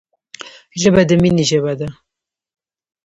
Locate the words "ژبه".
0.81-1.01, 1.49-1.73